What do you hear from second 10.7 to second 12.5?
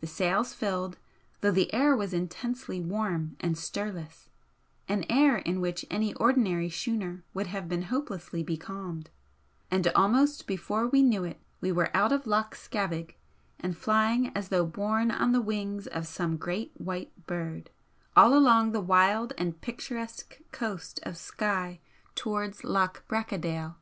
we knew it we were out of